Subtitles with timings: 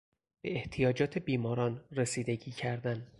[0.43, 3.07] به احتیاجات بیماران رسیدگی کردن